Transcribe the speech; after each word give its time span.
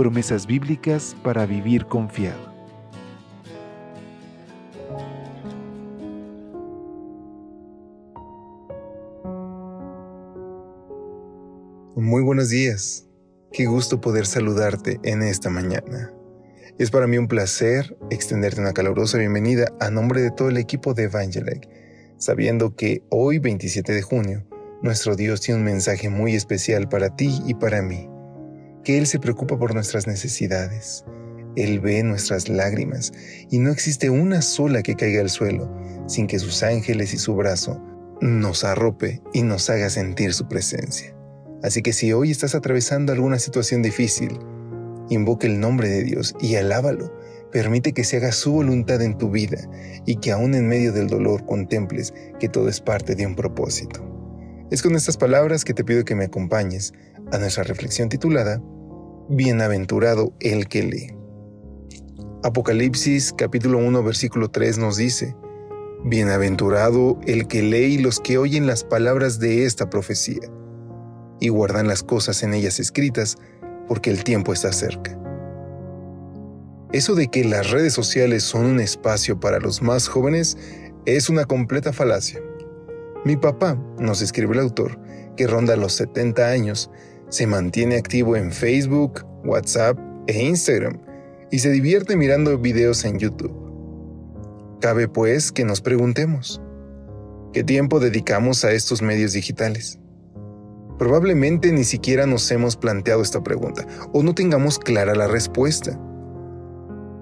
Promesas 0.00 0.46
bíblicas 0.46 1.14
para 1.22 1.44
vivir 1.44 1.84
confiado. 1.84 2.40
Muy 11.96 12.22
buenos 12.22 12.48
días. 12.48 13.06
Qué 13.52 13.66
gusto 13.66 14.00
poder 14.00 14.24
saludarte 14.24 14.98
en 15.02 15.20
esta 15.20 15.50
mañana. 15.50 16.10
Es 16.78 16.90
para 16.90 17.06
mí 17.06 17.18
un 17.18 17.28
placer 17.28 17.94
extenderte 18.08 18.62
una 18.62 18.72
calurosa 18.72 19.18
bienvenida 19.18 19.66
a 19.80 19.90
nombre 19.90 20.22
de 20.22 20.30
todo 20.30 20.48
el 20.48 20.56
equipo 20.56 20.94
de 20.94 21.02
Evangelike, 21.02 21.68
sabiendo 22.16 22.74
que 22.74 23.02
hoy 23.10 23.38
27 23.38 23.92
de 23.92 24.00
junio, 24.00 24.46
nuestro 24.80 25.14
Dios 25.14 25.42
tiene 25.42 25.58
un 25.60 25.66
mensaje 25.66 26.08
muy 26.08 26.34
especial 26.36 26.88
para 26.88 27.14
ti 27.14 27.42
y 27.46 27.52
para 27.52 27.82
mí, 27.82 28.08
que 28.84 28.98
Él 28.98 29.06
se 29.06 29.18
preocupa 29.18 29.58
por 29.58 29.74
nuestras 29.74 30.06
necesidades, 30.06 31.04
Él 31.56 31.80
ve 31.80 32.02
nuestras 32.02 32.48
lágrimas 32.48 33.12
y 33.50 33.58
no 33.58 33.70
existe 33.70 34.10
una 34.10 34.42
sola 34.42 34.82
que 34.82 34.94
caiga 34.94 35.20
al 35.20 35.30
suelo 35.30 35.74
sin 36.06 36.26
que 36.26 36.38
sus 36.38 36.62
ángeles 36.62 37.14
y 37.14 37.18
su 37.18 37.34
brazo 37.34 37.80
nos 38.20 38.64
arrope 38.64 39.22
y 39.32 39.42
nos 39.42 39.70
haga 39.70 39.88
sentir 39.90 40.32
su 40.34 40.48
presencia. 40.48 41.14
Así 41.62 41.82
que 41.82 41.92
si 41.92 42.12
hoy 42.12 42.30
estás 42.30 42.54
atravesando 42.54 43.12
alguna 43.12 43.38
situación 43.38 43.82
difícil, 43.82 44.38
invoca 45.08 45.46
el 45.46 45.60
nombre 45.60 45.88
de 45.88 46.02
Dios 46.02 46.34
y 46.40 46.56
alábalo. 46.56 47.12
Permite 47.52 47.92
que 47.92 48.04
se 48.04 48.16
haga 48.16 48.32
su 48.32 48.52
voluntad 48.52 49.02
en 49.02 49.18
tu 49.18 49.30
vida 49.30 49.58
y 50.06 50.16
que 50.16 50.30
aún 50.30 50.54
en 50.54 50.68
medio 50.68 50.92
del 50.92 51.08
dolor 51.08 51.44
contemples 51.44 52.14
que 52.38 52.48
todo 52.48 52.68
es 52.68 52.80
parte 52.80 53.14
de 53.14 53.26
un 53.26 53.34
propósito. 53.34 54.06
Es 54.70 54.82
con 54.82 54.94
estas 54.94 55.16
palabras 55.16 55.64
que 55.64 55.74
te 55.74 55.84
pido 55.84 56.04
que 56.04 56.14
me 56.14 56.24
acompañes 56.24 56.92
a 57.32 57.38
nuestra 57.38 57.64
reflexión 57.64 58.08
titulada 58.08 58.62
Bienaventurado 59.32 60.32
el 60.40 60.66
que 60.66 60.82
lee. 60.82 61.14
Apocalipsis 62.42 63.32
capítulo 63.32 63.78
1 63.78 64.02
versículo 64.02 64.50
3 64.50 64.78
nos 64.78 64.96
dice, 64.96 65.36
Bienaventurado 66.02 67.16
el 67.28 67.46
que 67.46 67.62
lee 67.62 67.94
y 67.94 67.98
los 67.98 68.18
que 68.18 68.38
oyen 68.38 68.66
las 68.66 68.82
palabras 68.82 69.38
de 69.38 69.66
esta 69.66 69.88
profecía 69.88 70.40
y 71.38 71.48
guardan 71.48 71.86
las 71.86 72.02
cosas 72.02 72.42
en 72.42 72.54
ellas 72.54 72.80
escritas, 72.80 73.36
porque 73.86 74.10
el 74.10 74.24
tiempo 74.24 74.52
está 74.52 74.72
cerca. 74.72 75.16
Eso 76.92 77.14
de 77.14 77.28
que 77.28 77.44
las 77.44 77.70
redes 77.70 77.92
sociales 77.92 78.42
son 78.42 78.66
un 78.66 78.80
espacio 78.80 79.38
para 79.38 79.60
los 79.60 79.80
más 79.80 80.08
jóvenes 80.08 80.58
es 81.06 81.30
una 81.30 81.44
completa 81.44 81.92
falacia. 81.92 82.42
Mi 83.24 83.36
papá, 83.36 83.80
nos 83.96 84.22
escribe 84.22 84.54
el 84.54 84.60
autor, 84.60 84.98
que 85.36 85.46
ronda 85.46 85.76
los 85.76 85.92
70 85.92 86.48
años, 86.48 86.90
se 87.30 87.46
mantiene 87.46 87.96
activo 87.96 88.36
en 88.36 88.52
Facebook, 88.52 89.24
WhatsApp 89.44 89.98
e 90.26 90.42
Instagram 90.42 91.00
y 91.50 91.60
se 91.60 91.70
divierte 91.70 92.16
mirando 92.16 92.58
videos 92.58 93.04
en 93.04 93.18
YouTube. 93.18 93.54
Cabe 94.80 95.08
pues 95.08 95.52
que 95.52 95.64
nos 95.64 95.80
preguntemos, 95.80 96.60
¿qué 97.52 97.64
tiempo 97.64 98.00
dedicamos 98.00 98.64
a 98.64 98.72
estos 98.72 99.00
medios 99.00 99.32
digitales? 99.32 99.98
Probablemente 100.98 101.72
ni 101.72 101.84
siquiera 101.84 102.26
nos 102.26 102.50
hemos 102.50 102.76
planteado 102.76 103.22
esta 103.22 103.42
pregunta 103.42 103.86
o 104.12 104.22
no 104.22 104.34
tengamos 104.34 104.78
clara 104.78 105.14
la 105.14 105.28
respuesta. 105.28 105.98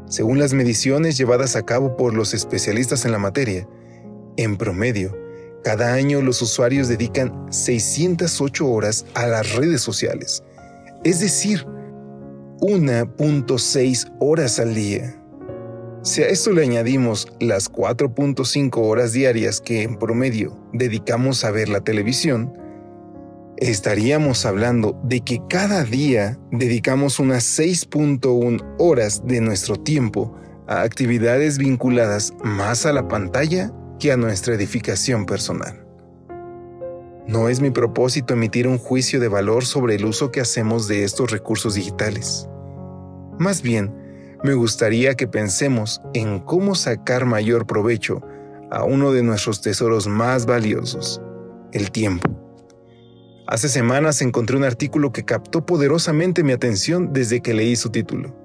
Según 0.07 0.39
las 0.39 0.55
mediciones 0.55 1.19
llevadas 1.19 1.55
a 1.55 1.67
cabo 1.67 1.97
por 1.97 2.15
los 2.15 2.33
especialistas 2.33 3.05
en 3.05 3.13
la 3.13 3.19
materia, 3.19 3.69
en 4.37 4.57
promedio, 4.57 5.15
cada 5.65 5.93
año 5.93 6.23
los 6.23 6.41
usuarios 6.43 6.89
dedican 6.89 7.47
608 7.51 8.67
horas 8.67 9.05
a 9.15 9.27
las 9.27 9.55
redes 9.55 9.81
sociales, 9.81 10.43
es 11.05 11.21
decir, 11.21 11.67
1.6 12.61 14.17
horas 14.21 14.59
al 14.59 14.75
día. 14.75 15.15
Si 16.03 16.23
a 16.23 16.29
esto 16.29 16.53
le 16.53 16.63
añadimos 16.63 17.29
las 17.41 17.71
4.5 17.71 18.79
horas 18.79 19.13
diarias 19.13 19.61
que 19.61 19.83
en 19.83 19.99
promedio 19.99 20.57
dedicamos 20.73 21.45
a 21.45 21.51
ver 21.51 21.69
la 21.69 21.81
televisión, 21.81 22.53
estaríamos 23.59 24.47
hablando 24.47 24.99
de 25.03 25.21
que 25.21 25.41
cada 25.49 25.85
día 25.85 26.39
dedicamos 26.53 27.19
unas 27.19 27.45
6.1 27.59 28.77
horas 28.79 29.23
de 29.27 29.41
nuestro 29.41 29.77
tiempo 29.77 30.35
a 30.69 30.83
actividades 30.83 31.59
vinculadas 31.59 32.33
más 32.45 32.87
a 32.87 32.93
la 32.93 33.09
pantalla 33.09 33.73
que 33.99 34.13
a 34.13 34.17
nuestra 34.17 34.55
edificación 34.55 35.27
personal. 35.27 35.85
No 37.27 37.49
es 37.49 37.61
mi 37.61 37.71
propósito 37.71 38.35
emitir 38.35 38.67
un 38.67 38.79
juicio 38.79 39.21
de 39.21 39.29
valor 39.29 39.65
sobre 39.65 39.97
el 39.97 40.05
uso 40.07 40.31
que 40.31 40.41
hacemos 40.41 40.89
de 40.89 41.05
estos 41.05 41.31
recursos 41.31 41.75
digitales. 41.75 42.49
Más 43.39 43.61
bien, 43.61 43.95
me 44.43 44.55
gustaría 44.55 45.15
que 45.15 45.27
pensemos 45.27 46.01
en 46.15 46.39
cómo 46.39 46.75
sacar 46.75 47.27
mayor 47.27 47.67
provecho 47.67 48.23
a 48.71 48.85
uno 48.85 49.13
de 49.13 49.23
nuestros 49.23 49.61
tesoros 49.61 50.07
más 50.07 50.47
valiosos, 50.47 51.21
el 51.73 51.91
tiempo. 51.91 52.31
Hace 53.47 53.69
semanas 53.69 54.21
encontré 54.21 54.57
un 54.57 54.65
artículo 54.65 55.11
que 55.11 55.25
captó 55.25 55.65
poderosamente 55.65 56.43
mi 56.45 56.53
atención 56.53 57.13
desde 57.13 57.41
que 57.41 57.55
leí 57.55 57.77
su 57.77 57.91
título. 57.91 58.37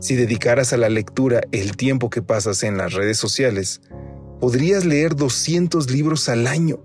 Si 0.00 0.14
dedicaras 0.14 0.72
a 0.72 0.76
la 0.76 0.88
lectura 0.88 1.40
el 1.52 1.76
tiempo 1.76 2.08
que 2.08 2.22
pasas 2.22 2.62
en 2.62 2.76
las 2.76 2.92
redes 2.92 3.18
sociales, 3.18 3.80
podrías 4.40 4.84
leer 4.84 5.16
200 5.16 5.90
libros 5.90 6.28
al 6.28 6.46
año. 6.46 6.78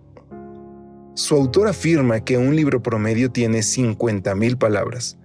Su 1.16 1.36
autor 1.36 1.68
afirma 1.68 2.24
que 2.24 2.38
un 2.38 2.56
libro 2.56 2.82
promedio 2.82 3.32
tiene 3.32 3.60
50.000 3.60 4.58
palabras, 4.58 5.18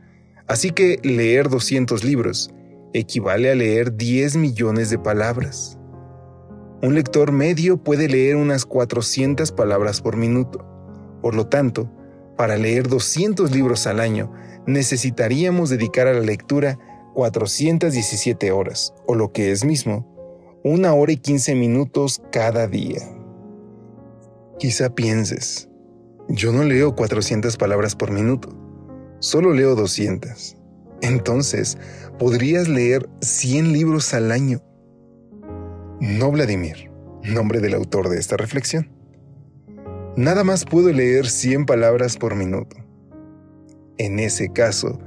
así 0.47 0.71
que 0.71 1.01
leer 1.03 1.49
200 1.49 2.05
libros 2.05 2.51
equivale 2.93 3.51
a 3.51 3.55
leer 3.55 3.97
10 3.97 4.37
millones 4.37 4.91
de 4.91 4.99
palabras. 4.99 5.79
Un 6.83 6.95
lector 6.95 7.33
medio 7.33 7.83
puede 7.83 8.09
leer 8.09 8.37
unas 8.37 8.65
400 8.65 9.51
palabras 9.53 10.01
por 10.01 10.17
minuto. 10.17 10.65
Por 11.23 11.35
lo 11.35 11.47
tanto, 11.47 11.91
para 12.37 12.57
leer 12.57 12.89
200 12.89 13.51
libros 13.51 13.87
al 13.87 13.99
año, 13.99 14.33
necesitaríamos 14.67 15.71
dedicar 15.71 16.07
a 16.07 16.13
la 16.13 16.21
lectura 16.21 16.79
417 17.15 18.53
horas, 18.53 18.95
o 19.07 19.17
lo 19.17 19.33
que 19.33 19.51
es 19.51 19.65
mismo, 19.65 20.18
una 20.69 20.93
hora 20.93 21.13
y 21.13 21.17
15 21.17 21.55
minutos 21.55 22.21
cada 22.31 22.67
día. 22.67 23.01
Quizá 24.59 24.95
pienses, 24.95 25.67
yo 26.29 26.53
no 26.53 26.63
leo 26.63 26.95
400 26.95 27.57
palabras 27.57 27.97
por 27.97 28.11
minuto, 28.11 28.51
solo 29.19 29.55
leo 29.55 29.75
200. 29.75 30.59
Entonces, 31.01 31.79
podrías 32.19 32.69
leer 32.69 33.09
100 33.23 33.73
libros 33.73 34.13
al 34.13 34.31
año. 34.31 34.61
No 36.01 36.31
Vladimir, 36.31 36.91
nombre 37.23 37.61
del 37.61 37.73
autor 37.73 38.11
de 38.11 38.19
esta 38.19 38.37
reflexión. 38.37 38.91
Nada 40.17 40.45
más 40.45 40.67
puedo 40.67 40.93
leer 40.93 41.31
100 41.31 41.65
palabras 41.65 42.19
por 42.19 42.35
minuto. 42.35 42.77
En 43.97 44.19
ese 44.19 44.53
caso, 44.53 44.99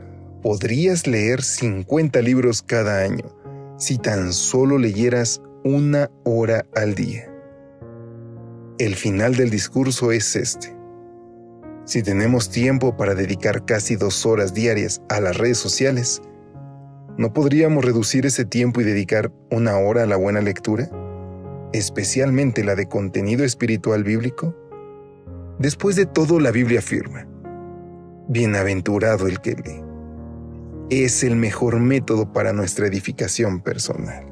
podrías 0.42 1.06
leer 1.06 1.44
50 1.44 2.20
libros 2.24 2.64
cada 2.64 3.04
año 3.04 3.42
si 3.78 3.98
tan 3.98 4.32
solo 4.32 4.78
leyeras 4.78 5.42
una 5.64 6.10
hora 6.24 6.66
al 6.76 6.96
día. 6.96 7.32
El 8.80 8.96
final 8.96 9.36
del 9.36 9.52
discurso 9.52 10.12
es 10.12 10.36
este. 10.36 10.76
Si 11.86 12.02
tenemos 12.02 12.50
tiempo 12.50 12.98
para 12.98 13.14
dedicar 13.14 13.66
casi 13.66 13.96
dos 13.96 14.26
horas 14.26 14.56
diarias 14.56 15.04
a 15.10 15.20
las 15.20 15.38
redes 15.38 15.60
sociales, 15.60 16.22
¿no 17.18 17.32
podríamos 17.32 17.86
reducir 17.86 18.26
ese 18.26 18.44
tiempo 18.44 18.82
y 18.82 18.86
dedicar 18.86 19.32
una 19.52 19.78
hora 19.78 20.04
a 20.04 20.08
la 20.08 20.16
buena 20.16 20.42
lectura? 20.42 20.90
Especialmente 21.74 22.64
la 22.64 22.76
de 22.76 22.88
contenido 22.88 23.44
espiritual 23.46 24.04
bíblico. 24.04 24.56
Después 25.60 25.96
de 25.96 26.08
todo, 26.08 26.40
la 26.40 26.50
Biblia 26.50 26.80
afirma, 26.80 27.28
Bienaventurado 28.30 29.28
el 29.28 29.40
que 29.42 29.52
lee. 29.52 29.84
Es 30.90 31.24
el 31.24 31.36
mejor 31.36 31.80
método 31.80 32.34
para 32.34 32.52
nuestra 32.52 32.88
edificación 32.88 33.62
personal. 33.62 34.31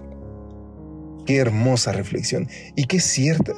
Qué 1.29 1.37
hermosa 1.37 1.91
reflexión 1.91 2.47
y 2.75 2.85
qué 2.85 2.99
cierta, 2.99 3.53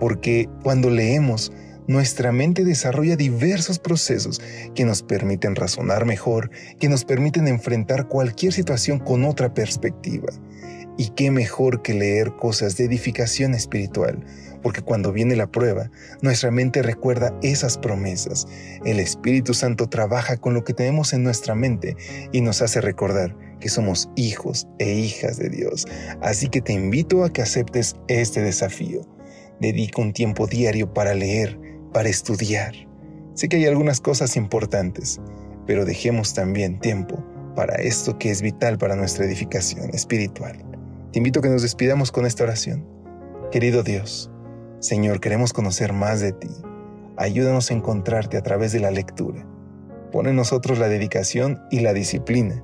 porque 0.00 0.48
cuando 0.64 0.90
leemos 0.90 1.52
nuestra 1.86 2.32
mente 2.32 2.64
desarrolla 2.64 3.14
diversos 3.14 3.78
procesos 3.78 4.40
que 4.74 4.84
nos 4.84 5.04
permiten 5.04 5.54
razonar 5.54 6.06
mejor, 6.06 6.50
que 6.80 6.88
nos 6.88 7.04
permiten 7.04 7.46
enfrentar 7.46 8.08
cualquier 8.08 8.52
situación 8.52 8.98
con 8.98 9.24
otra 9.24 9.54
perspectiva. 9.54 10.26
Y 10.96 11.10
qué 11.10 11.30
mejor 11.30 11.82
que 11.82 11.94
leer 11.94 12.34
cosas 12.34 12.76
de 12.76 12.86
edificación 12.86 13.54
espiritual, 13.54 14.18
porque 14.60 14.82
cuando 14.82 15.12
viene 15.12 15.36
la 15.36 15.52
prueba, 15.52 15.92
nuestra 16.20 16.50
mente 16.50 16.82
recuerda 16.82 17.32
esas 17.42 17.78
promesas. 17.78 18.48
El 18.84 18.98
Espíritu 18.98 19.54
Santo 19.54 19.88
trabaja 19.88 20.36
con 20.36 20.52
lo 20.52 20.64
que 20.64 20.74
tenemos 20.74 21.12
en 21.12 21.22
nuestra 21.22 21.54
mente 21.54 21.96
y 22.32 22.40
nos 22.40 22.60
hace 22.60 22.80
recordar 22.80 23.36
que 23.60 23.68
somos 23.68 24.08
hijos 24.16 24.66
e 24.78 24.92
hijas 24.92 25.36
de 25.36 25.48
Dios. 25.48 25.86
Así 26.20 26.48
que 26.48 26.60
te 26.60 26.72
invito 26.72 27.24
a 27.24 27.32
que 27.32 27.42
aceptes 27.42 27.96
este 28.08 28.40
desafío. 28.40 29.02
Dedica 29.60 30.00
un 30.00 30.12
tiempo 30.12 30.46
diario 30.46 30.92
para 30.92 31.14
leer, 31.14 31.58
para 31.92 32.08
estudiar. 32.08 32.74
Sé 33.34 33.48
que 33.48 33.56
hay 33.56 33.66
algunas 33.66 34.00
cosas 34.00 34.36
importantes, 34.36 35.20
pero 35.66 35.84
dejemos 35.84 36.34
también 36.34 36.78
tiempo 36.80 37.24
para 37.54 37.74
esto 37.76 38.18
que 38.18 38.30
es 38.30 38.42
vital 38.42 38.78
para 38.78 38.96
nuestra 38.96 39.24
edificación 39.24 39.90
espiritual. 39.90 40.64
Te 41.12 41.18
invito 41.18 41.40
a 41.40 41.42
que 41.42 41.48
nos 41.48 41.62
despidamos 41.62 42.12
con 42.12 42.26
esta 42.26 42.44
oración. 42.44 42.86
Querido 43.50 43.82
Dios, 43.82 44.30
Señor, 44.80 45.20
queremos 45.20 45.52
conocer 45.52 45.92
más 45.92 46.20
de 46.20 46.32
ti. 46.32 46.50
Ayúdanos 47.16 47.70
a 47.70 47.74
encontrarte 47.74 48.36
a 48.36 48.42
través 48.42 48.72
de 48.72 48.80
la 48.80 48.90
lectura. 48.92 49.44
Pone 50.12 50.30
en 50.30 50.36
nosotros 50.36 50.78
la 50.78 50.88
dedicación 50.88 51.60
y 51.70 51.80
la 51.80 51.92
disciplina 51.92 52.62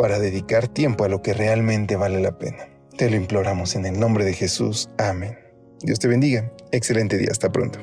para 0.00 0.18
dedicar 0.18 0.66
tiempo 0.66 1.04
a 1.04 1.08
lo 1.08 1.20
que 1.20 1.34
realmente 1.34 1.94
vale 1.94 2.22
la 2.22 2.38
pena. 2.38 2.70
Te 2.96 3.10
lo 3.10 3.16
imploramos 3.16 3.76
en 3.76 3.84
el 3.84 4.00
nombre 4.00 4.24
de 4.24 4.32
Jesús. 4.32 4.88
Amén. 4.96 5.36
Dios 5.82 5.98
te 5.98 6.08
bendiga. 6.08 6.50
Excelente 6.72 7.18
día. 7.18 7.28
Hasta 7.30 7.52
pronto. 7.52 7.80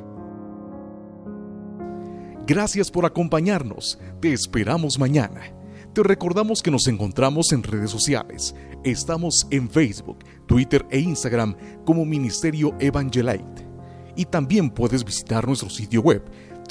Gracias 2.47 2.89
por 2.89 3.05
acompañarnos. 3.05 3.99
Te 4.19 4.33
esperamos 4.33 4.97
mañana. 4.97 5.53
Te 5.93 6.01
recordamos 6.01 6.63
que 6.63 6.71
nos 6.71 6.87
encontramos 6.87 7.53
en 7.53 7.61
redes 7.61 7.91
sociales. 7.91 8.55
Estamos 8.83 9.45
en 9.51 9.69
Facebook, 9.69 10.17
Twitter 10.47 10.87
e 10.89 10.97
Instagram 10.97 11.55
como 11.85 12.03
Ministerio 12.03 12.73
Evangelite. 12.79 13.67
Y 14.15 14.25
también 14.25 14.71
puedes 14.71 15.05
visitar 15.05 15.45
nuestro 15.45 15.69
sitio 15.69 16.01
web 16.01 16.23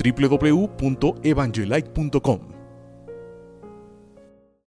www.evangelite.com 0.02 2.55